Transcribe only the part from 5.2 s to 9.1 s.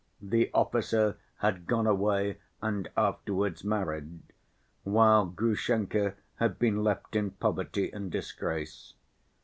Grushenka had been left in poverty and disgrace.